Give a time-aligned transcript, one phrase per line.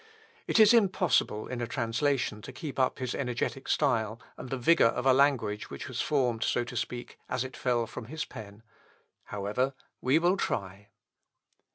[0.47, 4.87] It is impossible, in a translation, to keep up his energetic style, and the vigour
[4.87, 8.63] of a language which was formed so to speak, as it fell from his pen;
[9.25, 10.87] however, we will try.